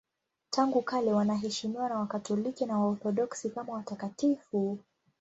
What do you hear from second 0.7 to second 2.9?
kale wanaheshimiwa na Wakatoliki na